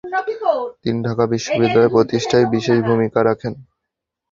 [0.83, 3.53] তিনি ঢাকা বিশ্ববিদ্যালয় প্রতিষ্ঠায় বিশেষ ভুমিকা রাখেন।